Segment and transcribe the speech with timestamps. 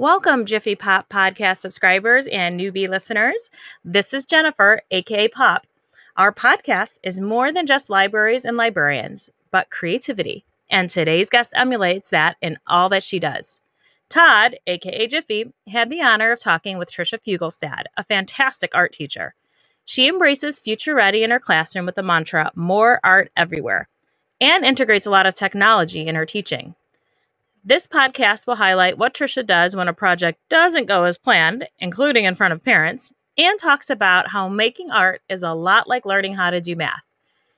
[0.00, 3.50] Welcome, Jiffy Pop podcast subscribers and newbie listeners.
[3.84, 5.66] This is Jennifer, aka Pop.
[6.16, 10.44] Our podcast is more than just libraries and librarians, but creativity.
[10.70, 13.60] And today's guest emulates that in all that she does.
[14.08, 19.34] Todd, aka Jiffy, had the honor of talking with Tricia Fuglestad, a fantastic art teacher.
[19.84, 23.88] She embraces future ready in her classroom with the mantra, more art everywhere,
[24.40, 26.76] and integrates a lot of technology in her teaching.
[27.64, 32.24] This podcast will highlight what Tricia does when a project doesn't go as planned, including
[32.24, 36.34] in front of parents, and talks about how making art is a lot like learning
[36.34, 37.02] how to do math.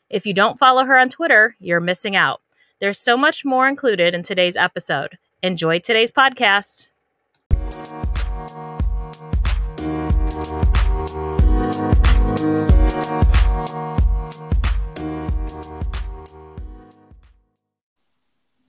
[0.08, 2.40] If you don't follow her on Twitter, you're missing out.
[2.78, 5.18] There's so much more included in today's episode.
[5.42, 6.90] Enjoy today's podcast.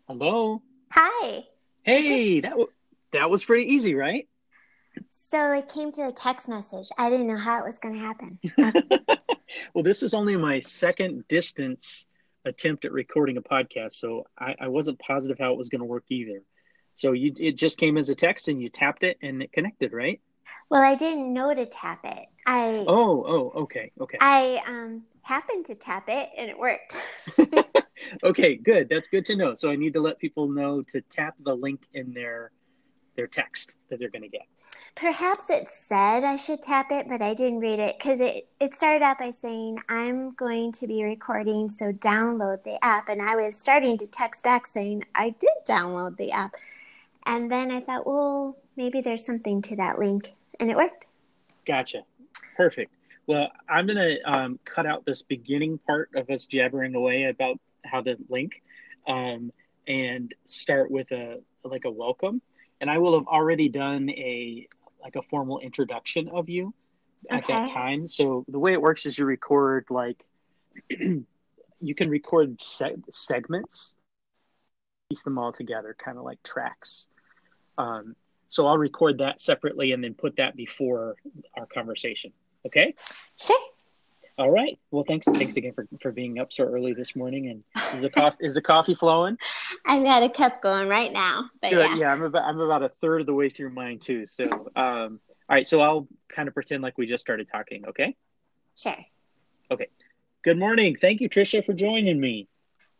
[0.07, 0.61] Hello.
[0.91, 1.45] Hi.
[1.83, 2.71] Hey, that w-
[3.11, 4.27] that was pretty easy, right?
[5.07, 6.89] So it came through a text message.
[6.97, 8.39] I didn't know how it was going to happen.
[9.73, 12.05] well, this is only my second distance
[12.45, 15.85] attempt at recording a podcast, so I, I wasn't positive how it was going to
[15.85, 16.41] work either.
[16.93, 19.93] So you it just came as a text and you tapped it and it connected,
[19.93, 20.19] right?
[20.69, 22.27] Well, I didn't know to tap it.
[22.45, 24.17] I Oh, oh, okay, okay.
[24.19, 26.97] I um happened to tap it and it worked.
[28.23, 28.89] okay, good.
[28.89, 29.53] That's good to know.
[29.53, 32.51] So I need to let people know to tap the link in their
[33.15, 34.45] their text that they're going to get.
[34.95, 38.73] Perhaps it said I should tap it, but I didn't read it because it, it
[38.73, 43.09] started out by saying, I'm going to be recording, so download the app.
[43.09, 46.55] And I was starting to text back saying, I did download the app.
[47.25, 50.29] And then I thought, well, maybe there's something to that link.
[50.59, 51.05] And it worked.
[51.65, 52.03] Gotcha.
[52.55, 52.91] Perfect.
[53.27, 57.59] Well, I'm going to um, cut out this beginning part of us jabbering away about
[57.83, 58.61] how to link
[59.07, 59.51] um,
[59.87, 62.41] and start with a like a welcome.
[62.79, 64.67] And I will have already done a
[65.01, 66.73] like a formal introduction of you
[67.29, 67.53] at Okay.
[67.53, 68.07] that time.
[68.07, 70.23] So the way it works is you record like
[70.89, 73.95] you can record seg- segments,
[75.09, 77.07] piece them all together, kind of like tracks.
[77.77, 78.15] Um,
[78.47, 81.15] so I'll record that separately and then put that before
[81.57, 82.31] our conversation.
[82.65, 82.93] Okay.
[83.39, 83.59] Sure.
[84.37, 84.79] All right.
[84.91, 85.25] Well, thanks.
[85.27, 87.49] Thanks again for, for being up so early this morning.
[87.49, 89.37] And is the coffee is the coffee flowing?
[89.85, 91.49] I've got a cup going right now.
[91.61, 91.95] But yeah.
[91.95, 94.25] Yeah, I'm about I'm about a third of the way through mine too.
[94.25, 94.43] So,
[94.75, 95.19] um,
[95.49, 95.67] all right.
[95.67, 97.85] So I'll kind of pretend like we just started talking.
[97.89, 98.15] Okay.
[98.75, 98.97] Sure.
[99.69, 99.87] Okay.
[100.43, 100.97] Good morning.
[100.99, 102.47] Thank you, Tricia, for joining me.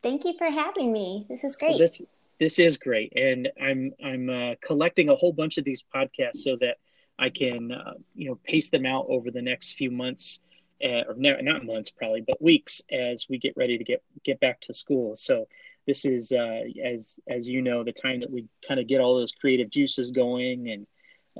[0.04, 1.26] Thank you for having me.
[1.30, 1.78] This is So great.
[1.80, 2.02] this
[2.40, 6.58] this is great, and I'm I'm uh, collecting a whole bunch of these podcasts so
[6.60, 6.78] that
[7.20, 10.40] I can uh, you know pace them out over the next few months,
[10.84, 14.40] uh, or not not months probably, but weeks as we get ready to get get
[14.40, 15.16] back to school.
[15.16, 15.48] So
[15.88, 19.18] this is uh, as as you know the time that we kind of get all
[19.18, 20.88] those creative juices going and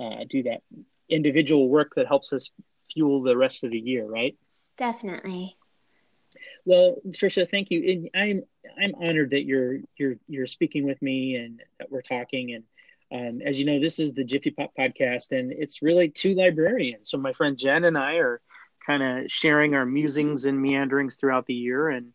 [0.00, 0.62] uh, do that
[1.08, 2.50] individual work that helps us
[2.92, 4.36] fuel the rest of the year, right?
[4.76, 5.56] Definitely.
[6.64, 7.92] Well, Tricia, thank you.
[7.92, 8.42] And I'm
[8.82, 12.54] I'm honored that you're you're you're speaking with me and that we're talking.
[12.54, 12.64] And
[13.12, 17.10] um, as you know, this is the Jiffy Pop podcast, and it's really two librarians.
[17.10, 18.40] So my friend Jen and I are
[18.86, 21.88] kind of sharing our musings and meanderings throughout the year.
[21.88, 22.12] And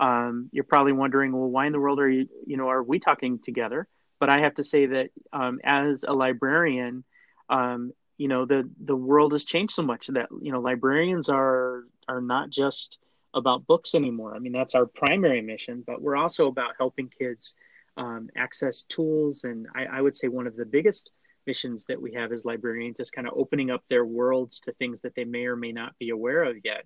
[0.00, 2.98] um, you're probably wondering, well, why in the world are you you know are we
[2.98, 3.86] talking together?
[4.18, 7.04] But I have to say that um, as a librarian,
[7.48, 11.84] um, you know the the world has changed so much that you know librarians are
[12.08, 12.98] are not just
[13.34, 14.34] about books anymore.
[14.34, 17.54] I mean, that's our primary mission, but we're also about helping kids
[17.96, 19.44] um, access tools.
[19.44, 21.10] And I, I would say one of the biggest
[21.46, 25.00] missions that we have as librarians is kind of opening up their worlds to things
[25.02, 26.84] that they may or may not be aware of yet.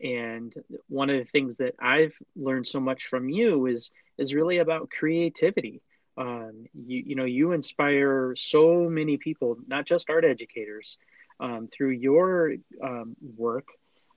[0.00, 0.52] And
[0.88, 4.90] one of the things that I've learned so much from you is is really about
[4.90, 5.82] creativity.
[6.18, 10.98] Um, you you know you inspire so many people, not just art educators,
[11.40, 13.68] um, through your um, work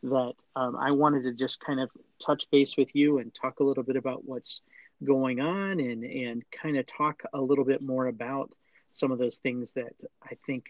[0.04, 1.90] that um, I wanted to just kind of
[2.26, 4.62] touch base with you and talk a little bit about what's
[5.04, 8.52] going on and and kind of talk a little bit more about
[8.92, 9.94] some of those things that
[10.24, 10.66] I think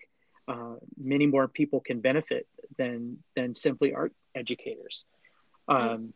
[0.47, 5.05] uh, many more people can benefit than than simply art educators.
[5.67, 6.13] Um,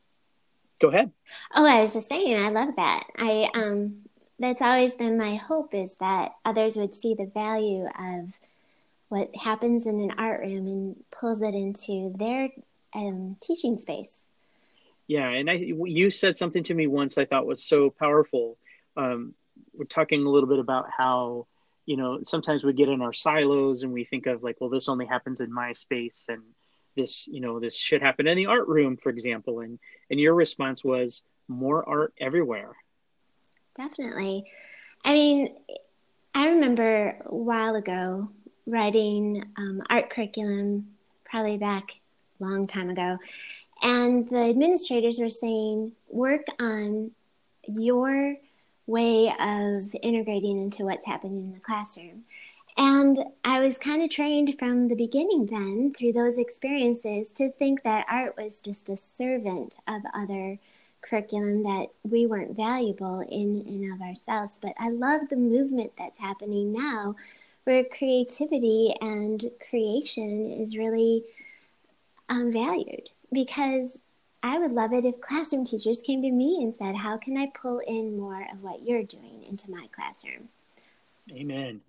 [0.81, 1.11] go ahead.
[1.55, 3.03] Oh, I was just saying, I love that.
[3.17, 4.03] I um,
[4.39, 8.33] that's always been my hope is that others would see the value of
[9.09, 12.49] what happens in an art room and pulls it into their
[12.95, 14.27] um, teaching space.
[15.07, 18.57] Yeah, and I you said something to me once I thought was so powerful.
[18.97, 19.35] Um,
[19.73, 21.45] we're talking a little bit about how
[21.85, 24.89] you know sometimes we get in our silos and we think of like, well, this
[24.89, 26.41] only happens in my space, and
[26.95, 29.61] this you know this should happen in the art room, for example.
[29.61, 32.75] And and your response was more art everywhere.
[33.75, 34.45] Definitely.
[35.03, 35.55] I mean,
[36.33, 38.29] I remember a while ago
[38.65, 40.87] writing um, art curriculum,
[41.25, 41.99] probably back
[42.39, 43.17] a long time ago,
[43.81, 47.11] and the administrators were saying, work on
[47.67, 48.35] your
[48.87, 52.23] way of integrating into what's happening in the classroom.
[52.75, 57.83] And I was kind of trained from the beginning then through those experiences to think
[57.83, 60.57] that art was just a servant of other
[61.01, 64.59] curriculum that we weren't valuable in and of ourselves.
[64.61, 67.15] But I love the movement that's happening now
[67.65, 71.23] where creativity and creation is really
[72.29, 73.99] um, valued because
[74.43, 77.49] I would love it if classroom teachers came to me and said, How can I
[77.59, 80.49] pull in more of what you're doing into my classroom?
[81.31, 81.79] Amen.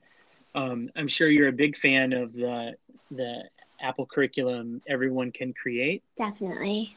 [0.54, 2.76] Um, I'm sure you're a big fan of the
[3.10, 3.42] the
[3.80, 6.04] Apple curriculum everyone can create.
[6.16, 6.96] Definitely.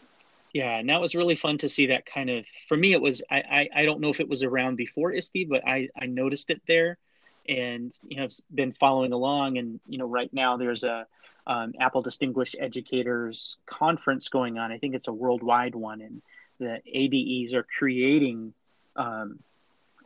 [0.54, 3.24] Yeah, and that was really fun to see that kind of for me it was
[3.30, 6.52] I, I, I don't know if it was around before ISTE, but I, I noticed
[6.52, 7.00] it there
[7.48, 11.06] and you know been following along and you know right now there's a
[11.48, 14.72] um, Apple Distinguished Educators Conference going on.
[14.72, 16.22] I think it's a worldwide one, and
[16.60, 18.54] the ADEs are creating
[18.98, 19.40] um,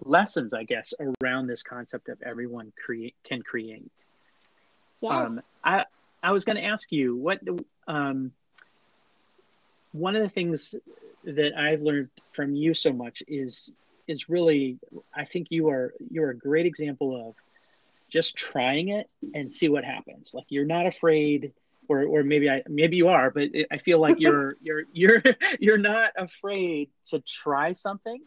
[0.03, 0.93] lessons, I guess,
[1.23, 3.91] around this concept of everyone create can create.
[5.01, 5.11] Yes.
[5.11, 5.85] Um, I
[6.21, 7.39] I was going to ask you what
[7.87, 8.31] um,
[9.91, 10.75] one of the things
[11.23, 13.73] that I've learned from you so much is
[14.11, 14.77] is really
[15.15, 17.35] I think you are you're a great example of
[18.11, 20.33] just trying it and see what happens.
[20.33, 21.53] Like you're not afraid,
[21.87, 25.23] or or maybe I maybe you are, but it, I feel like you're you're you're
[25.59, 28.21] you're not afraid to try something.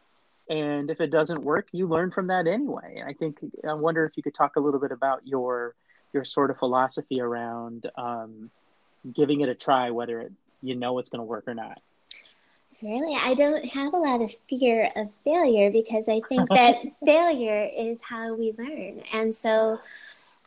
[0.48, 3.02] And if it doesn't work, you learn from that anyway.
[3.06, 3.38] I think
[3.68, 5.74] I wonder if you could talk a little bit about your
[6.12, 8.50] your sort of philosophy around um,
[9.12, 10.32] giving it a try, whether it,
[10.62, 11.80] you know it's going to work or not.
[12.82, 17.68] Really, I don't have a lot of fear of failure because I think that failure
[17.76, 19.02] is how we learn.
[19.12, 19.80] And so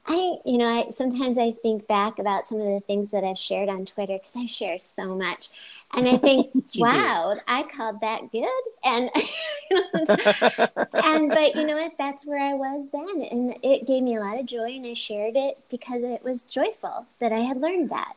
[0.07, 3.37] I, you know, I sometimes I think back about some of the things that I've
[3.37, 5.49] shared on Twitter because I share so much.
[5.93, 7.41] And I think, wow, do.
[7.47, 8.47] I called that good.
[8.83, 9.09] And
[9.69, 11.93] you know, and but you know what?
[11.97, 14.93] That's where I was then, and it gave me a lot of joy, and I
[14.93, 18.13] shared it because it was joyful that I had learned that.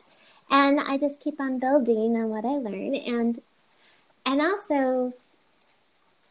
[0.49, 3.41] And I just keep on building on what I learned, and
[4.25, 5.13] and also,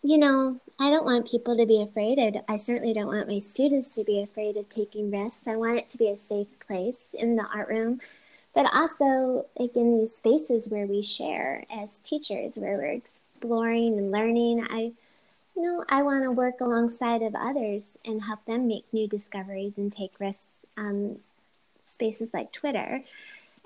[0.03, 2.19] you know, I don't want people to be afraid.
[2.19, 5.47] I, I certainly don't want my students to be afraid of taking risks.
[5.47, 8.01] I want it to be a safe place in the art room,
[8.55, 14.11] but also like in these spaces where we share as teachers, where we're exploring and
[14.11, 14.67] learning.
[14.71, 14.93] I,
[15.57, 19.77] you know, I want to work alongside of others and help them make new discoveries
[19.77, 20.47] and take risks.
[20.77, 21.19] Um,
[21.91, 23.03] spaces like Twitter.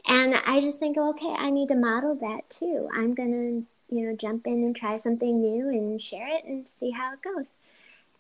[0.06, 2.88] And I just think, okay, I need to model that too.
[2.93, 6.91] I'm going you know, jump in and try something new and share it and see
[6.91, 7.55] how it goes.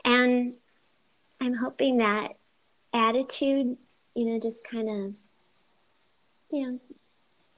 [0.04, 0.54] And
[1.40, 2.36] I'm hoping that
[2.92, 3.76] attitude,
[4.14, 5.14] you know, just kind of,
[6.52, 6.70] you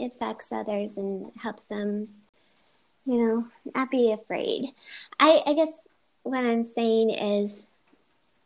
[0.00, 2.08] know, affects others and helps them,
[3.04, 4.72] you know, not be afraid.
[5.20, 5.72] I, I guess
[6.22, 7.66] what I'm saying is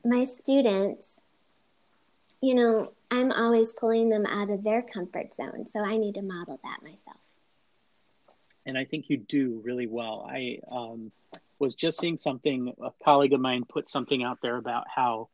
[0.05, 1.15] my students,
[2.41, 5.69] you know, I'm always pulling them out of their comfort zone.
[5.69, 7.19] So I need to model that myself
[8.67, 10.29] and I think you do really well.
[10.31, 11.13] I um,
[11.59, 15.29] was just seeing something, a colleague of mine put something out there about how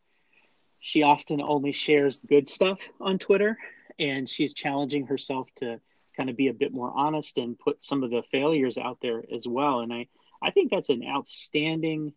[0.80, 3.58] she often only shares good stuff on Twitter,
[3.98, 5.80] and she's challenging herself to
[6.16, 9.22] kind of be a bit more honest and put some of the failures out there
[9.34, 9.80] as well.
[9.80, 10.08] And I,
[10.42, 12.12] I think that's an outstanding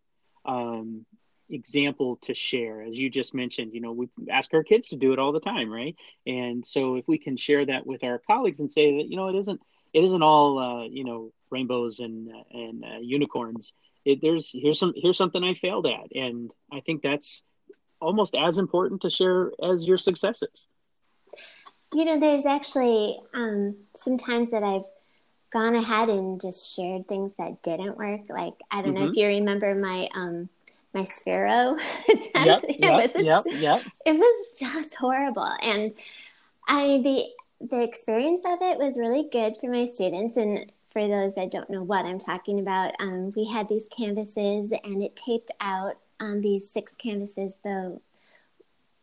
[0.45, 1.05] um,
[1.49, 2.81] example to share.
[2.81, 5.39] As you just mentioned, you know, we ask our kids to do it all the
[5.39, 5.95] time, right?
[6.25, 9.27] And so if we can share that with our colleagues and say that, you know,
[9.27, 9.59] it isn't
[9.93, 13.73] it isn't all uh, you know rainbows and and uh, unicorns.
[14.05, 17.43] It, there's here's some here's something I failed at, and I think that's
[17.99, 20.67] almost as important to share as your successes.
[21.93, 24.85] You know, there's actually um, sometimes that I've
[25.51, 28.21] gone ahead and just shared things that didn't work.
[28.29, 29.05] Like I don't mm-hmm.
[29.05, 30.49] know if you remember my um,
[30.93, 31.79] my Sphero
[32.09, 32.33] attempt.
[32.35, 33.81] Yep, it yep, was yep, yep.
[34.05, 35.93] it was just horrible, and
[36.67, 37.25] I the
[37.61, 40.37] the experience of it was really good for my students.
[40.37, 44.71] And for those that don't know what I'm talking about, um, we had these canvases
[44.83, 47.99] and it taped out on these six canvases the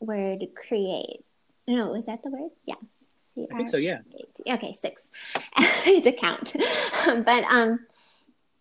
[0.00, 1.24] word create.
[1.66, 2.50] No, was that the word?
[2.64, 2.74] Yeah.
[3.34, 4.00] C-R- I think so, yeah.
[4.48, 5.10] Okay, six.
[5.86, 6.56] To count.
[7.24, 7.86] but um,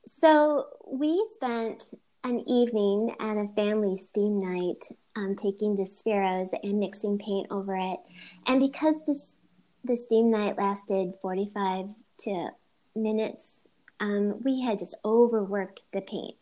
[0.06, 4.86] so we spent an evening at a family steam night
[5.16, 8.00] um, taking the spheros and mixing paint over it.
[8.46, 9.36] And because this
[9.86, 11.88] the steam night lasted 45
[12.20, 12.50] to
[12.96, 13.60] minutes.
[14.00, 16.36] Um, we had just overworked the paint.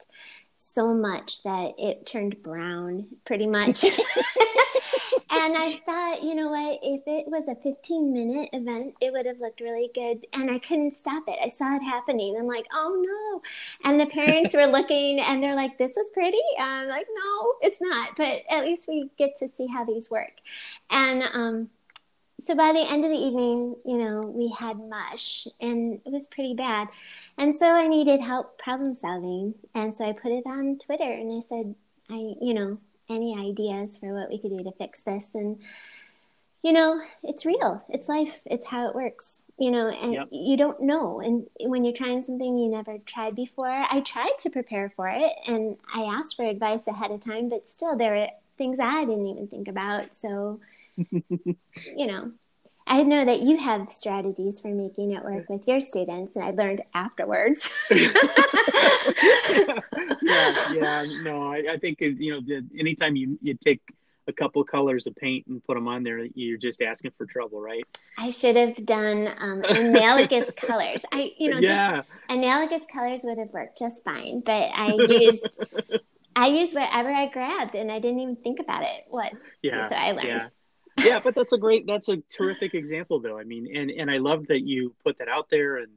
[0.56, 3.84] so much that it turned brown pretty much.
[5.34, 9.26] and I thought, you know what, if it was a 15 minute event, it would
[9.26, 10.26] have looked really good.
[10.34, 11.38] And I couldn't stop it.
[11.44, 12.38] I saw it happening.
[12.38, 13.90] I'm like, oh no.
[13.90, 16.38] And the parents were looking and they're like, this is pretty.
[16.58, 18.12] And I'm like, no, it's not.
[18.16, 20.34] But at least we get to see how these work.
[20.90, 21.70] And, um,
[22.42, 26.28] so by the end of the evening, you know, we had mush and it was
[26.28, 26.88] pretty bad.
[27.38, 29.56] And so I needed help problem solving.
[29.74, 31.76] And so I put it on Twitter and I said,
[32.10, 32.78] I, you know,
[33.10, 35.36] any ideas for what we could do to fix this?
[35.36, 35.60] And,
[36.64, 37.84] you know, it's real.
[37.90, 38.34] It's life.
[38.46, 40.28] It's how it works, you know, and yep.
[40.32, 41.20] you don't know.
[41.22, 45.34] And when you're trying something you never tried before, I tried to prepare for it
[45.48, 49.28] and I asked for advice ahead of time, but still there were things I didn't
[49.28, 50.14] even think about.
[50.14, 50.60] So,
[50.98, 52.32] you know,
[52.86, 56.52] I know that you have strategies for making it work with your students, and I
[56.52, 57.70] learned afterwards.
[57.90, 58.20] yeah,
[60.72, 63.82] yeah, no, I, I think you know, anytime you you take
[64.28, 67.62] a couple colors of paint and put them on there, you're just asking for trouble,
[67.62, 67.86] right?
[68.18, 71.04] I should have done um, analogous colors.
[71.12, 72.02] I, you know, yeah.
[72.30, 75.64] analogous colors would have worked just fine, but I used
[76.36, 79.06] I used whatever I grabbed, and I didn't even think about it.
[79.08, 79.32] What?
[79.62, 79.84] Yeah.
[79.84, 80.28] So I learned.
[80.28, 80.48] Yeah
[81.00, 83.38] yeah, but that's a great, that's a terrific example, though.
[83.38, 85.90] I mean, and and I love that you put that out there, and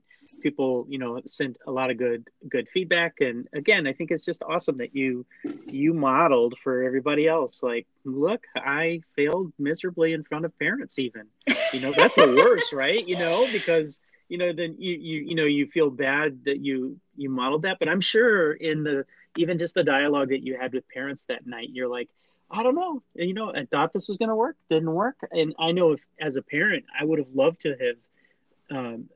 [0.43, 3.21] people, you know, sent a lot of good good feedback.
[3.21, 5.27] And again, I think it's just awesome that you
[5.67, 7.63] you modeled for everybody else.
[7.63, 10.99] Like, look, I failed miserably in front of parents.
[10.99, 11.27] Even,
[11.73, 13.07] you know, that's the worst, right?
[13.07, 16.99] You know, because you know then you you you know you feel bad that you
[17.17, 19.05] you modeled that but i'm sure in the
[19.37, 22.09] even just the dialogue that you had with parents that night you're like
[22.51, 23.03] I don't know.
[23.15, 26.01] You know, I thought this was going to work, didn't work, and I know if
[26.21, 29.09] as a parent, I would have loved to have um,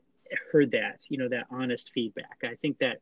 [0.51, 0.99] heard that.
[1.07, 2.39] You know, that honest feedback.
[2.43, 2.97] I think that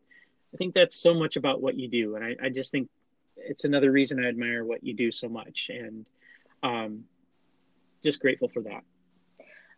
[0.53, 2.89] I think that's so much about what you do, and I, I just think
[3.37, 6.05] it's another reason I admire what you do so much, and
[6.61, 7.05] um,
[8.03, 8.83] just grateful for that.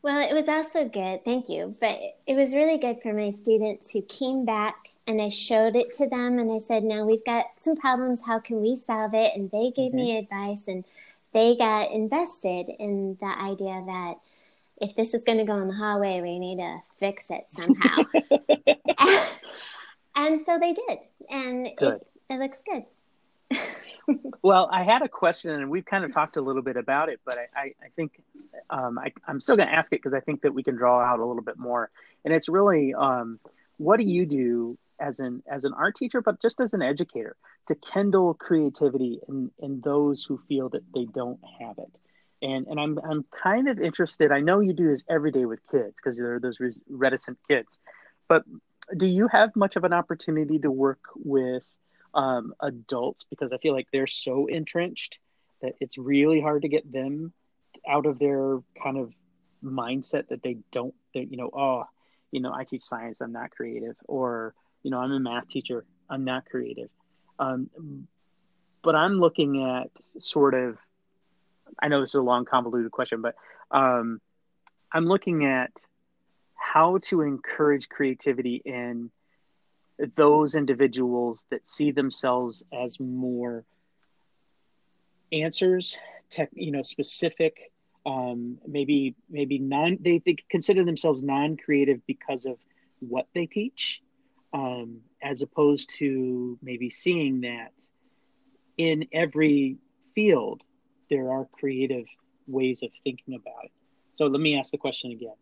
[0.04, 1.76] Well, it was also good, thank you.
[1.80, 4.76] But it was really good for my students who came back
[5.08, 8.20] and I showed it to them and I said, now we've got some problems.
[8.26, 9.34] How can we solve it?
[9.36, 9.98] And they gave mm-hmm.
[9.98, 10.84] me advice and
[11.34, 14.16] they got invested in the idea that
[14.82, 18.04] if this is going to go in the hallway, we need to fix it somehow.
[18.98, 19.30] and,
[20.16, 21.00] and, so they did.
[21.30, 24.20] And it, it looks good.
[24.42, 27.20] well, I had a question, and we've kind of talked a little bit about it,
[27.26, 28.22] but I, I, I think
[28.70, 31.00] um, I, am still going to ask it because I think that we can draw
[31.00, 31.90] out a little bit more.
[32.26, 33.40] And it's really, um,
[33.78, 37.36] what do you do as an as an art teacher, but just as an educator,
[37.68, 41.92] to kindle creativity in in those who feel that they don't have it.
[42.42, 44.32] And and I'm I'm kind of interested.
[44.32, 47.80] I know you do this every day with kids because there are those reticent kids,
[48.28, 48.44] but
[48.96, 51.64] do you have much of an opportunity to work with
[52.14, 55.18] um, adults because I feel like they're so entrenched
[55.62, 57.34] that it's really hard to get them
[57.88, 59.14] out of their kind of
[59.64, 61.86] mindset that they don't, you know, oh,
[62.32, 65.86] you know, I teach science, I'm not creative, or you know, I'm a math teacher.
[66.10, 66.90] I'm not creative.
[67.40, 67.70] Um,
[68.84, 70.78] but I'm looking at sort of,
[71.82, 73.36] I know this is a long, convoluted question, but
[73.72, 74.20] um,
[74.92, 75.72] I'm looking at
[76.56, 79.12] how to encourage creativity in
[80.16, 83.64] those individuals that see themselves as more
[85.32, 85.98] answers,
[86.30, 87.72] tech, you know, specific,
[88.06, 89.98] um, maybe maybe non.
[90.02, 92.58] They, they consider themselves non-creative because of
[93.00, 94.02] what they teach
[94.54, 97.72] um, as opposed to maybe seeing that
[98.78, 99.78] in every
[100.16, 100.62] field
[101.10, 102.06] there are creative
[102.48, 103.72] ways of thinking about it.
[104.18, 105.36] So let me ask the question again.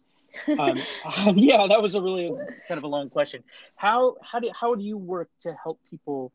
[0.60, 2.30] um, yeah, that was a really
[2.68, 3.44] kind of a long question.
[3.76, 6.32] How how do how do you work to help people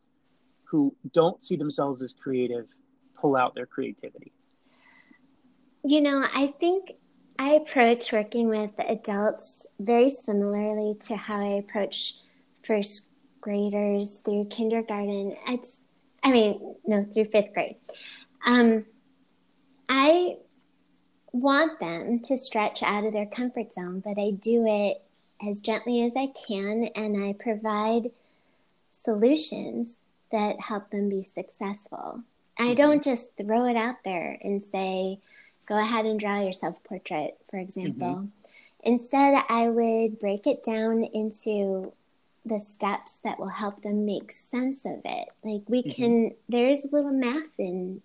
[0.64, 2.66] who don't see themselves as creative
[3.20, 4.32] pull out their creativity?
[5.84, 6.92] You know, I think
[7.38, 12.16] I approach working with adults very similarly to how I approach
[12.66, 13.08] first
[13.40, 15.36] graders through kindergarten.
[15.48, 15.80] It's,
[16.22, 17.76] I mean, no, through fifth grade.
[18.46, 18.84] Um,
[19.88, 20.36] I
[21.32, 25.02] want them to stretch out of their comfort zone, but I do it
[25.46, 28.10] as gently as I can and I provide
[28.90, 29.96] solutions
[30.30, 32.20] that help them be successful.
[32.58, 32.74] I mm-hmm.
[32.74, 35.18] don't just throw it out there and say,
[35.68, 38.14] go ahead and draw your self portrait, for example.
[38.14, 38.26] Mm-hmm.
[38.84, 41.92] Instead, I would break it down into
[42.46, 45.28] the steps that will help them make sense of it.
[45.42, 45.90] Like we mm-hmm.
[45.90, 48.02] can, there is a little math in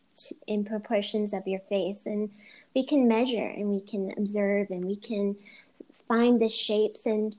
[0.47, 2.29] in proportions of your face, and
[2.75, 5.35] we can measure and we can observe and we can
[6.07, 7.35] find the shapes, and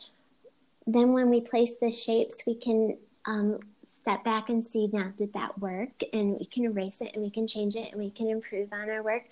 [0.86, 3.60] then when we place the shapes, we can um,
[4.00, 7.30] step back and see now did that work and we can erase it and we
[7.30, 9.24] can change it and we can improve on our work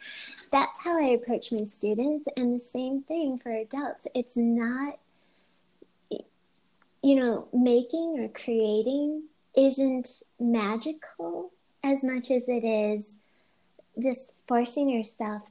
[0.52, 4.98] that's how i approach my students and the same thing for adults it's not
[7.02, 9.22] you know making or creating
[9.56, 11.50] isn't magical
[11.84, 13.18] as much as it is
[14.00, 15.42] just forcing yourself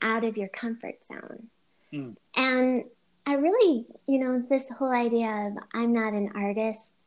[0.00, 1.46] out of your comfort zone
[1.92, 2.16] mm.
[2.36, 2.84] and
[3.26, 7.02] i really you know this whole idea of i'm not an artist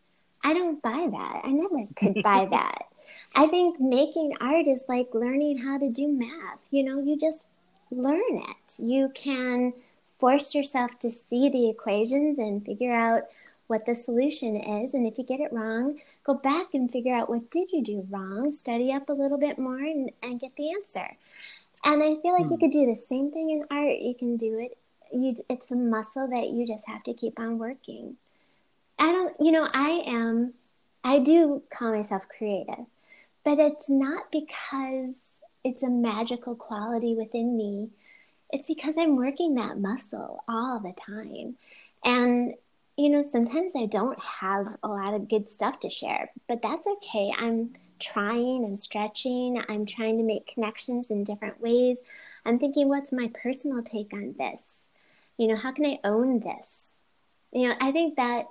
[0.46, 1.42] I don't buy that.
[1.44, 2.86] I never could buy that.
[3.34, 6.60] I think making art is like learning how to do math.
[6.70, 7.46] You know, you just
[7.90, 8.80] learn it.
[8.80, 9.74] You can
[10.20, 13.24] force yourself to see the equations and figure out
[13.68, 14.94] what the solution is.
[14.94, 18.08] And if you get it wrong, go back and figure out what did you do
[18.10, 21.16] wrong, study up a little bit more and, and get the answer.
[21.84, 22.54] And I feel like hmm.
[22.54, 24.00] you could do the same thing in art.
[24.00, 24.78] You can do it.
[25.14, 28.18] You, it's a muscle that you just have to keep on working.
[28.98, 30.54] I don't, you know, I am,
[31.04, 32.86] I do call myself creative,
[33.44, 35.16] but it's not because
[35.64, 37.90] it's a magical quality within me.
[38.52, 41.56] It's because I'm working that muscle all the time.
[42.04, 42.56] And,
[42.98, 46.88] you know, sometimes I don't have a lot of good stuff to share, but that's
[46.88, 47.34] okay.
[47.38, 49.62] I'm trying and stretching.
[49.68, 52.00] I'm trying to make connections in different ways.
[52.46, 54.62] I'm thinking, what's my personal take on this?
[55.38, 56.94] You know, how can I own this?
[57.52, 58.46] You know, I think that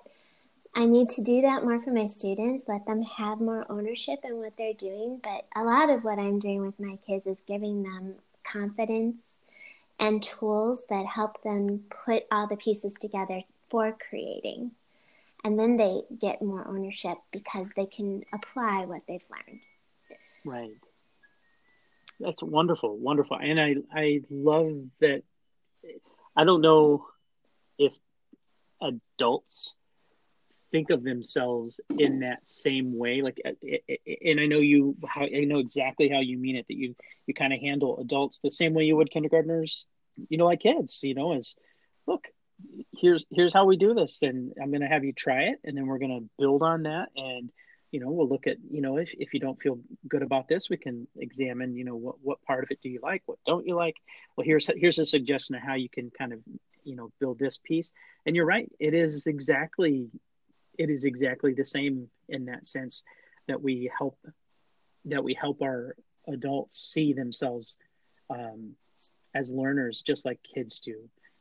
[0.74, 4.38] I need to do that more for my students, let them have more ownership in
[4.38, 5.20] what they're doing.
[5.22, 9.22] But a lot of what I'm doing with my kids is giving them confidence
[10.00, 13.42] and tools that help them put all the pieces together
[13.74, 14.70] for creating.
[15.42, 19.60] And then they get more ownership because they can apply what they've learned.
[20.44, 20.76] Right.
[22.20, 23.36] That's wonderful, wonderful.
[23.36, 25.24] And I, I love that.
[26.36, 27.08] I don't know
[27.76, 27.92] if
[28.80, 29.74] adults
[30.70, 33.52] think of themselves in that same way like uh,
[34.24, 37.34] and i know you how i know exactly how you mean it that you you
[37.34, 39.86] kind of handle adults the same way you would kindergartners
[40.28, 41.54] you know like kids you know as
[42.08, 42.24] look
[42.96, 44.18] here's here's how we do this.
[44.22, 46.84] And i'm going to have you try it and then we're going to build on
[46.84, 47.08] that.
[47.16, 47.50] And
[47.90, 49.78] you know we'll look at you know if, if you don't feel
[50.08, 52.98] good about this we can examine you know what, what part of it do you
[53.02, 53.96] like what don't you like.
[54.36, 56.40] Well here's here's a suggestion of how you can kind of
[56.82, 57.92] you know build this piece.
[58.26, 60.08] And you're right it is exactly
[60.76, 63.02] it is exactly the same in that sense
[63.46, 64.18] that we help
[65.04, 65.94] that we help our
[66.26, 67.78] adults see themselves
[68.30, 68.72] um,
[69.34, 70.96] as learners just like kids do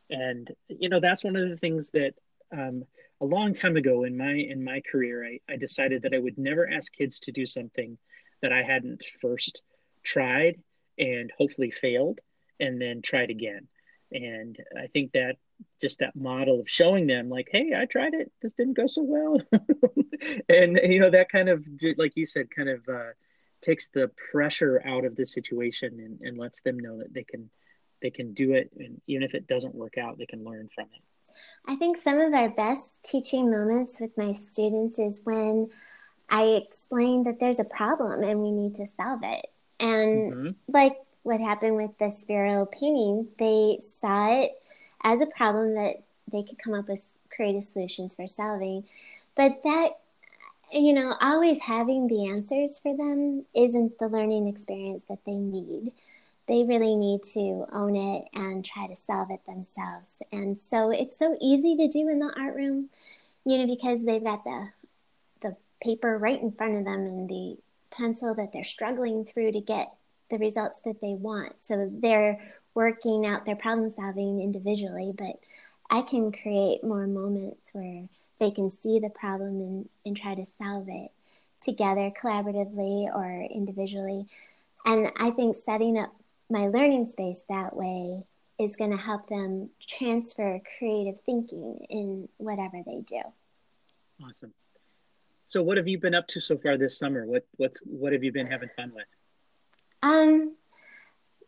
[0.09, 2.13] and you know that's one of the things that
[2.51, 2.83] um,
[3.21, 6.37] a long time ago in my in my career I, I decided that i would
[6.37, 7.97] never ask kids to do something
[8.41, 9.61] that i hadn't first
[10.03, 10.59] tried
[10.97, 12.19] and hopefully failed
[12.59, 13.67] and then tried again.
[14.11, 15.37] And i think that
[15.81, 18.31] just that model of showing them like hey i tried it.
[18.41, 19.39] This didn't go so well.
[20.47, 21.65] And you know that kind of
[21.97, 23.11] like you said kind of uh,
[23.61, 27.49] takes the pressure out of the situation and, and lets them know that they can
[28.03, 30.85] they can do it and even if it doesn't work out they can learn from
[30.85, 31.01] it
[31.67, 35.67] i think some of our best teaching moments with my students is when
[36.29, 39.47] i explain that there's a problem and we need to solve it
[39.79, 40.49] and mm-hmm.
[40.67, 44.51] like what happened with the Sphero painting they saw it
[45.03, 48.85] as a problem that they could come up with creative solutions for solving.
[49.35, 49.89] But that,
[50.71, 55.91] you know, always having the answers for them isn't the learning experience that they need.
[56.47, 60.21] They really need to own it and try to solve it themselves.
[60.31, 62.89] And so it's so easy to do in the art room,
[63.45, 64.69] you know, because they've got the
[65.41, 67.57] the paper right in front of them and the
[67.91, 69.93] pencil that they're struggling through to get
[70.29, 71.63] the results that they want.
[71.63, 72.39] So they're
[72.73, 75.39] working out their problem solving individually, but
[75.89, 78.07] I can create more moments where
[78.39, 81.11] they can see the problem and, and try to solve it
[81.61, 84.25] together collaboratively or individually.
[84.85, 86.13] And I think setting up
[86.49, 88.23] my learning space that way
[88.59, 93.21] is going to help them transfer creative thinking in whatever they do.
[94.23, 94.53] Awesome.
[95.45, 97.25] So what have you been up to so far this summer?
[97.25, 99.05] What what's what have you been having fun with?
[100.01, 100.55] Um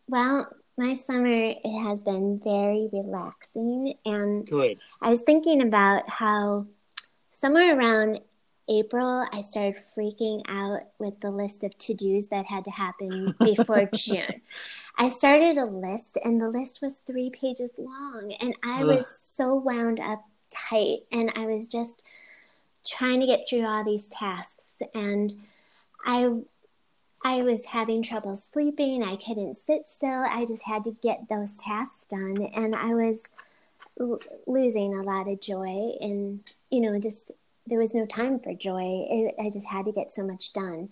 [0.06, 4.78] well, my summer it has been very relaxing and Good.
[5.00, 6.66] I was thinking about how
[7.32, 8.20] somewhere around
[8.68, 13.88] April I started freaking out with the list of to-dos that had to happen before
[13.94, 14.40] June.
[14.98, 18.88] I started a list and the list was 3 pages long and I Ugh.
[18.88, 22.02] was so wound up tight and I was just
[22.86, 25.32] trying to get through all these tasks and
[26.04, 26.30] I
[27.24, 29.02] I was having trouble sleeping.
[29.02, 30.10] I couldn't sit still.
[30.10, 32.40] I just had to get those tasks done.
[32.54, 33.24] And I was
[33.98, 37.32] l- losing a lot of joy and, you know, just
[37.66, 39.06] there was no time for joy.
[39.10, 40.90] It, I just had to get so much done.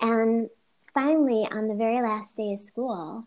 [0.00, 0.48] And
[0.92, 3.26] finally, on the very last day of school,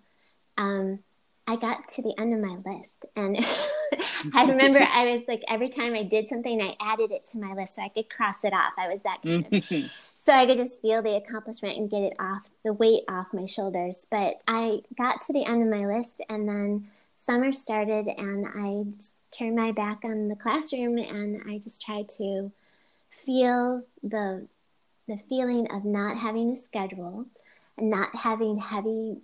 [0.58, 1.00] um,
[1.48, 3.06] I got to the end of my list.
[3.16, 3.38] And
[4.34, 7.54] I remember I was like, every time I did something, I added it to my
[7.54, 8.74] list so I could cross it off.
[8.78, 9.64] I was that kind of.
[10.16, 13.46] so I could just feel the accomplishment and get it off, the weight off my
[13.46, 14.06] shoulders.
[14.12, 18.84] But I got to the end of my list, and then summer started, and I
[19.32, 22.52] turned my back on the classroom, and I just tried to
[23.18, 24.48] feel the
[25.08, 27.26] the feeling of not having a schedule
[27.78, 29.18] and not having heavy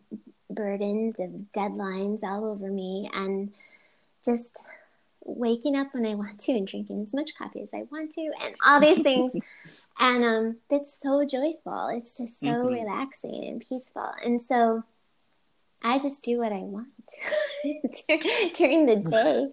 [0.49, 3.51] burdens of deadlines all over me and
[4.23, 4.63] just
[5.25, 8.31] waking up when I want to and drinking as much coffee as I want to
[8.41, 9.33] and all these things.
[9.99, 11.89] and um, it's so joyful.
[11.89, 12.73] It's just so mm-hmm.
[12.73, 14.09] relaxing and peaceful.
[14.23, 14.83] And so
[15.81, 16.87] I just do what I want
[18.55, 19.49] during the day.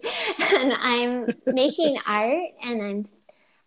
[0.55, 3.07] and I'm making art and I'm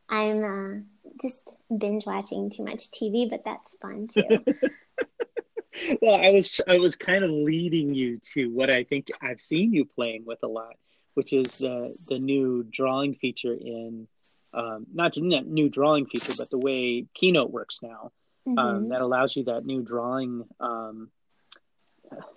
[0.08, 4.22] I'm uh, just binge watching too much TV, but that's fun too.
[6.02, 9.72] well, I was I was kind of leading you to what I think I've seen
[9.72, 10.76] you playing with a lot,
[11.14, 14.06] which is the the new drawing feature in
[14.52, 18.12] um, not not new drawing feature, but the way Keynote works now.
[18.46, 18.58] Um, mm-hmm.
[18.58, 20.44] Um, that allows you that new drawing.
[20.60, 21.10] Um,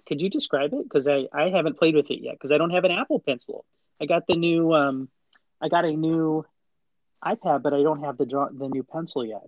[0.07, 0.83] could you describe it?
[0.83, 3.65] Because I I haven't played with it yet because I don't have an Apple Pencil.
[4.01, 5.09] I got the new um,
[5.61, 6.45] I got a new
[7.23, 9.47] iPad, but I don't have the draw the new pencil yet.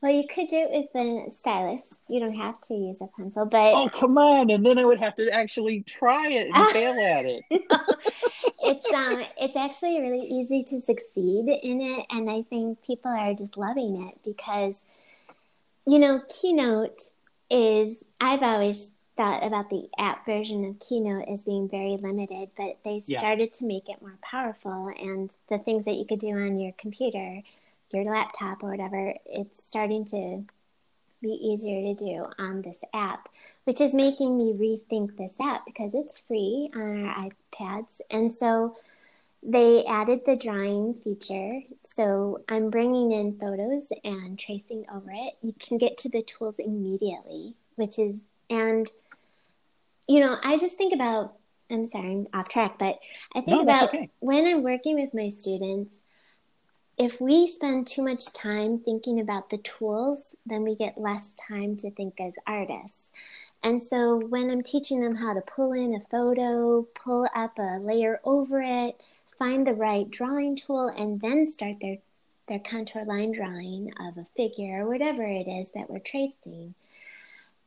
[0.00, 2.00] Well, you could do it with a stylus.
[2.08, 4.48] You don't have to use a pencil, but oh come on!
[4.50, 7.42] And then I would have to actually try it and fail at it.
[8.62, 13.34] it's um, it's actually really easy to succeed in it, and I think people are
[13.34, 14.84] just loving it because,
[15.86, 17.02] you know, Keynote
[17.50, 18.04] is.
[18.20, 23.00] I've always thought about the app version of Keynote as being very limited, but they
[23.00, 23.58] started yeah.
[23.58, 27.42] to make it more powerful, and the things that you could do on your computer
[27.92, 30.44] your laptop or whatever, it's starting to
[31.20, 33.28] be easier to do on this app,
[33.64, 38.00] which is making me rethink this app because it's free on our iPads.
[38.10, 38.76] And so
[39.42, 41.60] they added the drawing feature.
[41.82, 45.34] So I'm bringing in photos and tracing over it.
[45.42, 48.16] You can get to the tools immediately, which is,
[48.50, 48.88] and,
[50.08, 51.34] you know, I just think about,
[51.70, 52.98] I'm sorry, I'm off track, but
[53.34, 54.10] I think no, about okay.
[54.20, 55.98] when I'm working with my students,
[56.96, 61.76] if we spend too much time thinking about the tools, then we get less time
[61.76, 63.12] to think as artists.
[63.62, 67.78] And so when I'm teaching them how to pull in a photo, pull up a
[67.78, 69.00] layer over it,
[69.38, 71.98] find the right drawing tool, and then start their,
[72.48, 76.74] their contour line drawing of a figure or whatever it is that we're tracing,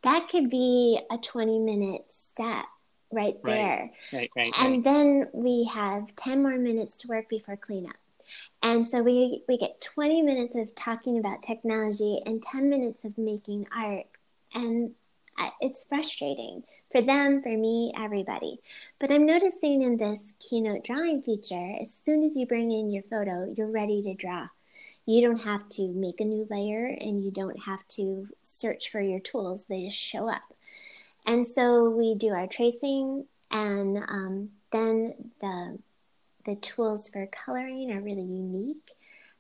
[0.03, 2.65] that could be a 20 minute step
[3.11, 3.91] right there.
[4.13, 4.53] Right, right, right.
[4.57, 7.95] And then we have 10 more minutes to work before cleanup.
[8.63, 13.17] And so we, we get 20 minutes of talking about technology and 10 minutes of
[13.17, 14.05] making art.
[14.53, 14.91] And
[15.59, 18.59] it's frustrating for them, for me, everybody.
[18.99, 23.03] But I'm noticing in this Keynote drawing feature, as soon as you bring in your
[23.03, 24.47] photo, you're ready to draw.
[25.05, 29.01] You don't have to make a new layer and you don't have to search for
[29.01, 30.43] your tools, they just show up.
[31.25, 35.77] And so we do our tracing, and um, then the
[36.45, 38.91] the tools for coloring are really unique.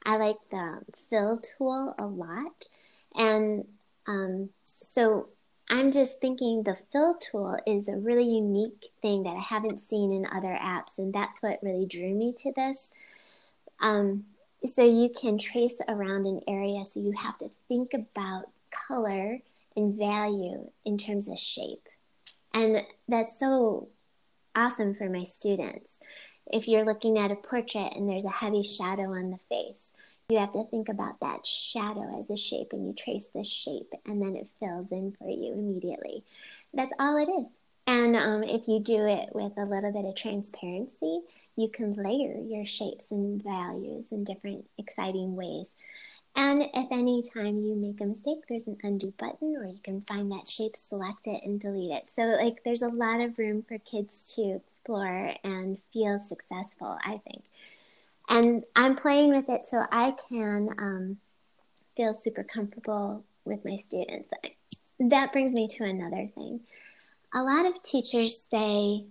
[0.05, 2.67] I like the fill tool a lot.
[3.15, 3.65] And
[4.07, 5.27] um, so
[5.69, 10.11] I'm just thinking the fill tool is a really unique thing that I haven't seen
[10.11, 10.97] in other apps.
[10.97, 12.89] And that's what really drew me to this.
[13.79, 14.25] Um,
[14.65, 16.85] so you can trace around an area.
[16.85, 18.45] So you have to think about
[18.87, 19.39] color
[19.75, 21.87] and value in terms of shape.
[22.53, 23.89] And that's so
[24.55, 25.97] awesome for my students
[26.51, 29.91] if you're looking at a portrait and there's a heavy shadow on the face,
[30.29, 33.91] you have to think about that shadow as a shape and you trace the shape
[34.05, 36.23] and then it fills in for you immediately.
[36.73, 37.49] That's all it is.
[37.87, 41.21] And um, if you do it with a little bit of transparency,
[41.55, 45.73] you can layer your shapes and values in different exciting ways.
[46.35, 50.01] And if any time you make a mistake, there's an undo button, or you can
[50.01, 52.09] find that shape, select it, and delete it.
[52.09, 57.19] So, like, there's a lot of room for kids to explore and feel successful, I
[57.25, 57.43] think.
[58.29, 61.17] And I'm playing with it so I can um,
[61.97, 64.29] feel super comfortable with my students.
[64.99, 66.61] That brings me to another thing.
[67.33, 69.03] A lot of teachers say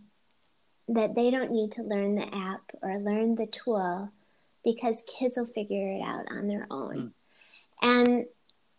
[0.90, 4.10] that they don't need to learn the app or learn the tool
[4.64, 6.96] because kids will figure it out on their own.
[6.96, 7.12] Mm.
[7.82, 8.26] And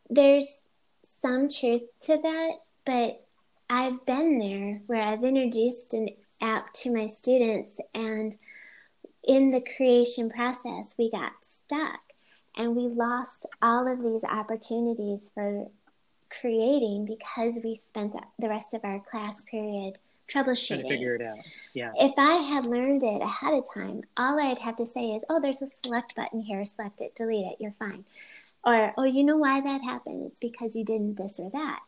[0.09, 0.47] there's
[1.21, 2.51] some truth to that,
[2.85, 3.25] but
[3.69, 6.09] I've been there where I've introduced an
[6.41, 8.35] app to my students, and
[9.23, 12.01] in the creation process, we got stuck.
[12.57, 15.67] And we lost all of these opportunities for
[16.41, 19.97] creating because we spent the rest of our class period
[20.29, 20.67] troubleshooting.
[20.67, 21.37] Trying to figure it out.
[21.73, 21.91] Yeah.
[21.95, 25.39] If I had learned it ahead of time, all I'd have to say is, oh,
[25.39, 28.03] there's a select button here, select it, delete it, you're fine.
[28.63, 30.25] Or, oh, you know why that happened?
[30.27, 31.79] It's because you didn't this or that.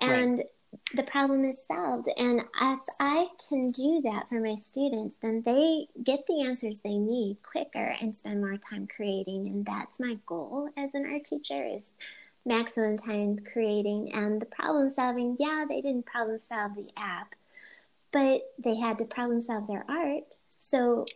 [0.00, 0.46] And right.
[0.94, 2.08] the problem is solved.
[2.16, 6.98] And if I can do that for my students, then they get the answers they
[6.98, 9.48] need quicker and spend more time creating.
[9.48, 11.94] And that's my goal as an art teacher is
[12.44, 15.36] maximum time creating and the problem solving.
[15.38, 17.34] Yeah, they didn't problem solve the app,
[18.12, 20.24] but they had to problem solve their art.
[20.60, 21.06] So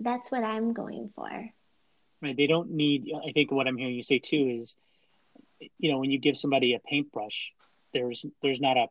[0.00, 1.50] that's what I'm going for.
[2.20, 2.36] Right.
[2.36, 4.76] They don't need, I think what I'm hearing you say too is,
[5.78, 7.52] you know, when you give somebody a paintbrush,
[7.92, 8.86] there's, there's not a,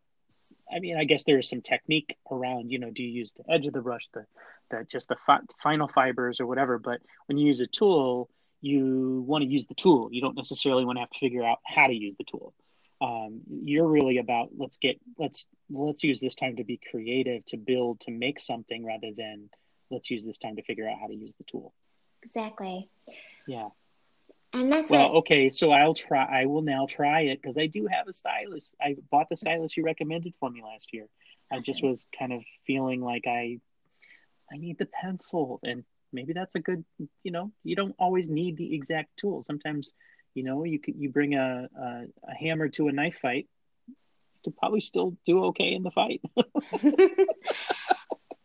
[0.73, 3.67] I mean, I guess there's some technique around, you know, do you use the edge
[3.67, 4.25] of the brush, the,
[4.69, 6.77] the, just the fi- final fibers or whatever.
[6.77, 10.09] But when you use a tool, you want to use the tool.
[10.11, 12.53] You don't necessarily want to have to figure out how to use the tool
[13.01, 17.57] um, you're really about let's get let's let's use this time to be creative to
[17.57, 19.49] build to make something rather than
[19.89, 21.73] let's use this time to figure out how to use the tool.
[22.23, 22.89] Exactly.
[23.47, 23.69] Yeah.
[24.53, 27.87] And that's well okay so i'll try i will now try it because i do
[27.89, 31.07] have a stylus i bought the stylus you recommended for me last year.
[31.49, 31.57] Awesome.
[31.57, 33.59] i just was kind of feeling like i
[34.51, 36.83] i need the pencil and maybe that's a good
[37.23, 39.43] you know you don't always need the exact tool.
[39.43, 39.93] Sometimes
[40.33, 43.47] you know, you could you bring a, a, a hammer to a knife fight,
[43.87, 43.95] you
[44.45, 46.21] could probably still do okay in the fight.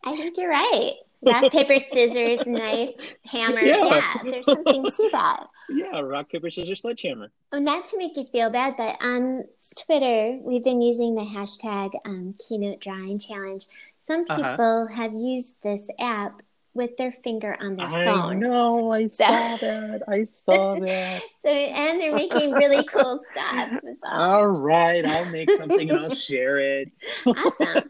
[0.04, 0.94] I think you're right.
[1.22, 2.90] Rock, paper, scissors, knife,
[3.24, 3.60] hammer.
[3.60, 3.84] Yeah.
[3.86, 5.46] yeah, there's something to that.
[5.68, 7.32] Yeah, rock, paper, scissors, sledgehammer.
[7.52, 9.44] Oh, not to make you feel bad, but on
[9.84, 13.64] Twitter, we've been using the hashtag um, Keynote Drawing Challenge.
[14.06, 14.36] Some uh-huh.
[14.36, 14.94] people uh-huh.
[14.94, 16.40] have used this app
[16.76, 18.30] with their finger on their I phone.
[18.30, 20.02] I know, I saw that.
[20.06, 21.22] I saw that.
[21.42, 23.70] so and they're making really cool stuff.
[24.02, 24.08] So.
[24.10, 26.92] All right, I'll make something and I'll share it.
[27.24, 27.88] awesome.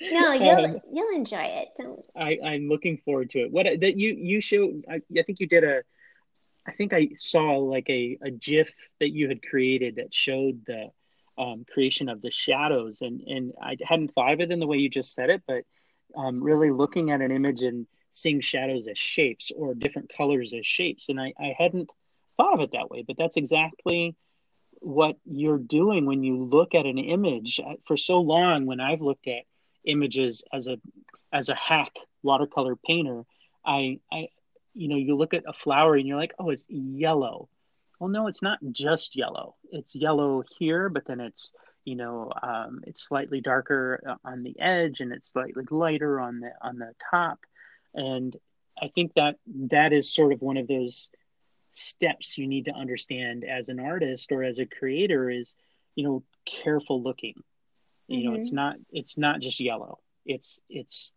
[0.00, 1.68] No, you'll um, you'll enjoy it.
[1.76, 2.06] Don't.
[2.16, 3.50] I I'm looking forward to it.
[3.52, 4.84] What that you you showed?
[4.90, 5.82] I, I think you did a.
[6.66, 10.90] I think I saw like a a GIF that you had created that showed the
[11.36, 14.78] um, creation of the shadows, and and I hadn't thought of it in the way
[14.78, 15.64] you just said it, but
[16.16, 20.66] um, really looking at an image and seeing shadows as shapes or different colors as
[20.66, 21.08] shapes.
[21.08, 21.90] And I, I hadn't
[22.36, 24.16] thought of it that way, but that's exactly
[24.80, 27.60] what you're doing when you look at an image.
[27.86, 29.44] For so long, when I've looked at
[29.84, 30.78] images as a
[31.32, 31.92] as a hack
[32.22, 33.22] watercolor painter,
[33.64, 34.28] I I
[34.74, 37.48] you know you look at a flower and you're like, oh, it's yellow.
[37.98, 39.56] Well, no, it's not just yellow.
[39.72, 41.52] It's yellow here, but then it's
[41.88, 46.40] you know um, it's slightly darker uh, on the edge and it's slightly lighter on
[46.40, 47.38] the on the top
[47.94, 48.36] and
[48.80, 51.08] i think that that is sort of one of those
[51.70, 55.54] steps you need to understand as an artist or as a creator is
[55.94, 56.22] you know
[56.62, 58.14] careful looking mm-hmm.
[58.14, 58.56] you know it's mm-hmm.
[58.56, 61.14] not it's not just yellow it's it's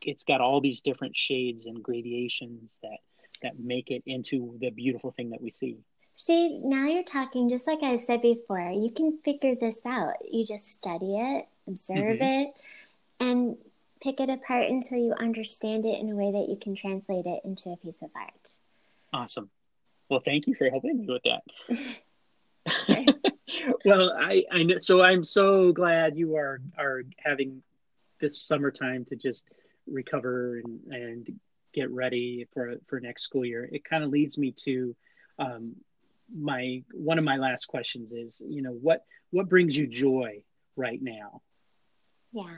[0.00, 2.98] it's got all these different shades and gradations that
[3.42, 5.76] that make it into the beautiful thing that we see
[6.24, 8.70] See, now you're talking just like I said before.
[8.70, 10.14] You can figure this out.
[10.30, 12.22] You just study it, observe mm-hmm.
[12.22, 12.54] it,
[13.20, 13.58] and
[14.02, 17.40] pick it apart until you understand it in a way that you can translate it
[17.44, 18.52] into a piece of art.
[19.12, 19.50] Awesome.
[20.08, 21.42] Well, thank you for helping me with that.
[23.84, 27.62] well, I, I know, so I'm so glad you are are having
[28.18, 29.44] this summertime to just
[29.86, 31.40] recover and, and
[31.74, 33.68] get ready for for next school year.
[33.70, 34.96] It kind of leads me to
[35.38, 35.76] um,
[36.32, 40.42] my one of my last questions is you know what what brings you joy
[40.76, 41.42] right now?
[42.32, 42.56] Yeah.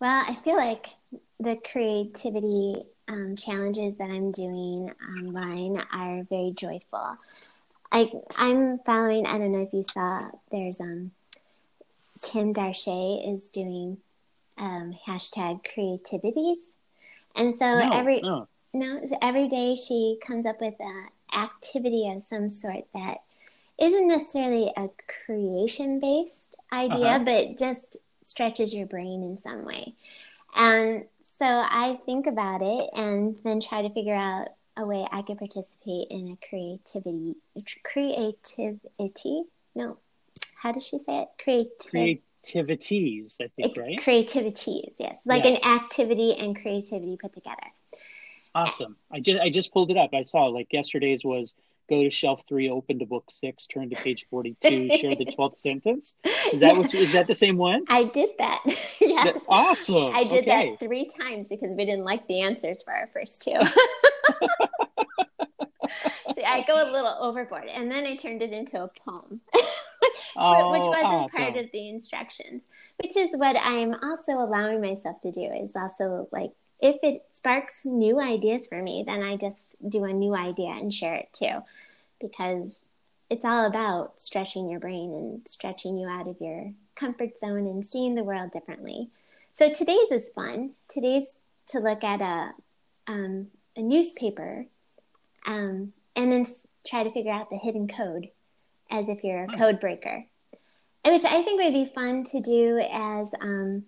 [0.00, 0.86] Well i feel like
[1.38, 2.74] the creativity
[3.08, 7.16] um, challenges that i'm doing online are very joyful.
[7.92, 11.10] I, i'm following i don't know if you saw there's um
[12.22, 13.98] kim darche is doing
[14.60, 16.58] um, hashtag creativities.
[17.34, 18.48] And so no, every no.
[18.74, 23.18] no so every day she comes up with a activity of some sort that
[23.80, 24.88] isn't necessarily a
[25.26, 27.24] creation based idea, uh-huh.
[27.24, 29.94] but just stretches your brain in some way.
[30.54, 31.04] And
[31.38, 35.38] so I think about it and then try to figure out a way I could
[35.38, 37.36] participate in a creativity,
[37.84, 39.42] creativity.
[39.74, 39.98] No,
[40.54, 41.28] how does she say it?
[41.42, 42.22] Creativity.
[42.42, 44.02] Creativities, I think, it's right?
[44.02, 45.50] Creativities, yes, like yeah.
[45.50, 47.56] an activity and creativity put together.
[48.54, 48.96] Awesome.
[49.12, 50.10] I just I just pulled it up.
[50.12, 51.54] I saw like yesterday's was
[51.88, 55.56] go to shelf three, open to book six, turn to page forty-two, share the twelfth
[55.68, 56.16] sentence.
[56.52, 56.92] Is that what?
[56.92, 57.84] You, is that the same one?
[57.88, 58.60] I did that.
[59.00, 59.38] yes.
[59.48, 60.12] awesome.
[60.14, 60.70] I did okay.
[60.70, 63.58] that three times because we didn't like the answers for our first two.
[66.34, 69.40] See, I go a little overboard, and then I turned it into a poem,
[70.36, 71.42] Oh, which wasn't awesome.
[71.42, 72.62] part of the instructions.
[73.02, 75.50] Which is what I'm also allowing myself to do.
[75.62, 76.50] Is also like
[76.80, 80.92] if it sparks new ideas for me, then I just do a new idea and
[80.92, 81.62] share it too,
[82.20, 82.68] because
[83.28, 87.86] it's all about stretching your brain and stretching you out of your comfort zone and
[87.86, 89.08] seeing the world differently.
[89.58, 90.70] So today's is fun.
[90.88, 91.36] Today's
[91.68, 92.52] to look at a
[93.06, 94.66] um, a newspaper
[95.46, 96.46] um, and then
[96.86, 98.28] try to figure out the hidden code
[98.90, 100.24] as if you're a code breaker,
[101.06, 103.84] which I think would be fun to do as um,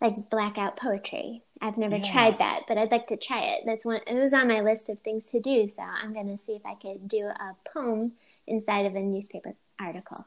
[0.00, 1.42] like blackout poetry.
[1.60, 2.10] I've never Yeah.
[2.12, 3.62] tried that, but I'd like to try it.
[3.66, 4.00] That's one.
[4.06, 6.64] It was on my list of things to do, so I'm going to see if
[6.64, 8.12] I could do a poem
[8.46, 10.24] inside of a newspaper article.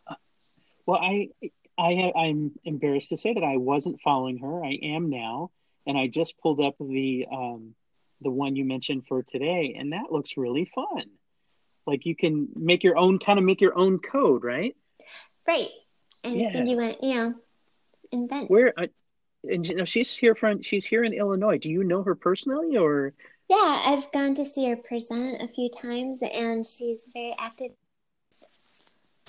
[0.86, 1.30] Well, I,
[1.78, 4.64] I, I'm embarrassed to say that I wasn't following her.
[4.64, 5.52] I am now,
[5.88, 7.76] and I just pulled up the, um,
[8.22, 11.06] the one you mentioned for today, and that looks really fun.
[11.88, 14.76] Like you can make your own, kind of make your own code, right?
[15.48, 15.70] Right,
[16.24, 16.64] and, Yeah.
[16.64, 17.36] you want you know
[18.12, 18.52] invent.
[18.52, 18.74] Where,
[19.44, 21.58] and you know, she's here from, she's here in Illinois.
[21.58, 23.14] Do you know her personally, or?
[23.50, 27.72] Yeah, I've gone to see her present a few times, and she's very active.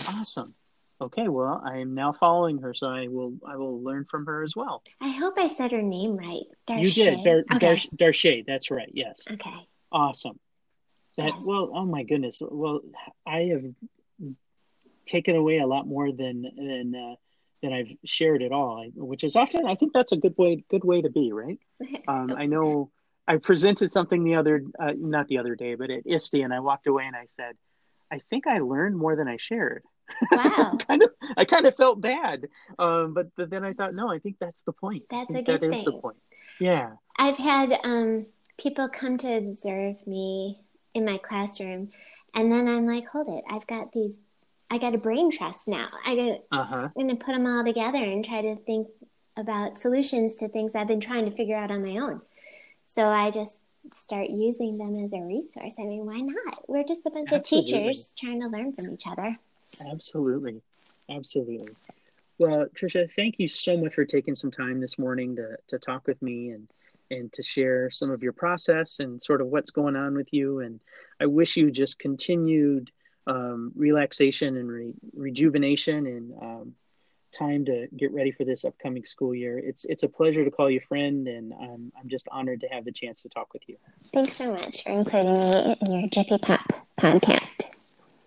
[0.00, 0.54] Awesome.
[1.00, 4.44] Okay, well, I am now following her, so I will, I will learn from her
[4.44, 4.82] as well.
[5.00, 6.42] I hope I said her name right.
[6.70, 7.58] You did, Dar- okay.
[7.58, 8.46] Dar- Darche.
[8.46, 8.90] That's right.
[8.92, 9.24] Yes.
[9.30, 9.66] okay.
[9.90, 10.38] Awesome.
[11.18, 11.44] That Yes.
[11.44, 12.38] well, oh my goodness.
[12.40, 12.80] Well,
[13.26, 13.64] I have
[15.04, 17.14] taken away a lot more than than uh,
[17.62, 20.84] than I've shared at all, which is often I think that's a good way good
[20.84, 21.58] way to be, right?
[22.08, 22.90] Um, I know
[23.28, 26.60] I presented something the other uh, not the other day, but at ISTE, and I
[26.60, 27.56] walked away and I said,
[28.10, 29.82] I think I learned more than I shared.
[30.30, 32.48] Wow, kind of I kind of felt bad,
[32.78, 35.04] um, but, then I thought, no, I think that's the point.
[35.10, 36.18] That's a good that is the point.
[36.60, 36.92] Yeah.
[37.16, 38.26] I've had um,
[38.58, 40.60] people come to observe me
[40.94, 41.90] in my classroom,
[42.34, 44.18] and then I'm like, hold it, I've got these,
[44.72, 45.88] I got a brain trust now.
[46.06, 46.76] I got, Uh huh.
[46.84, 48.88] I'm going to put them all together and try to think
[49.36, 52.22] about solutions to things I've been trying to figure out on my own.
[52.86, 53.60] So I just
[53.92, 55.74] start using them as a resource.
[55.78, 56.64] I mean, why not?
[56.68, 57.80] We're just a bunch Absolutely.
[57.80, 59.36] of teachers trying to learn from each other.
[59.90, 60.62] Absolutely.
[61.10, 61.74] Absolutely.
[62.38, 66.06] Well, Tricia, thank you so much for taking some time this morning to, to talk
[66.06, 66.66] with me and,
[67.10, 70.60] and to share some of your process and sort of what's going on with you.
[70.60, 70.80] And
[71.20, 72.90] I wish you just continued
[73.26, 76.74] um, relaxation and re- rejuvenation and um,
[77.32, 79.58] time to get ready for this upcoming school year.
[79.58, 82.84] It's it's a pleasure to call you friend, and I'm, I'm just honored to have
[82.84, 83.76] the chance to talk with you.
[84.12, 87.62] Thanks so much for including me in your Jiffy Pop podcast.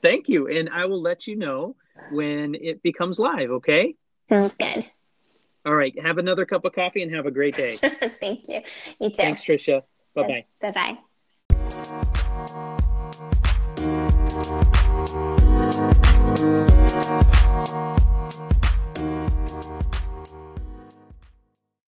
[0.02, 0.48] Thank you.
[0.48, 1.76] And I will let you know
[2.12, 3.96] when it becomes live, okay?
[4.30, 4.86] Sounds good.
[5.66, 6.00] All right.
[6.00, 7.76] Have another cup of coffee and have a great day.
[8.20, 8.62] Thank you.
[9.00, 9.16] You too.
[9.16, 9.82] Thanks, Tricia.
[10.14, 10.72] Bye bye.
[10.72, 10.98] Bye
[14.32, 14.72] bye.
[15.08, 16.39] Thank
[17.70, 17.95] you.